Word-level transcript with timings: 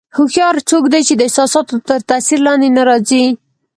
هوښیار 0.17 0.55
څوک 0.69 0.83
دی 0.93 1.01
چې 1.07 1.13
د 1.15 1.21
احساساتو 1.27 1.75
تر 1.89 1.99
تاثیر 2.09 2.39
لاندې 2.47 2.69
نه 2.77 2.83
راځي. 2.89 3.23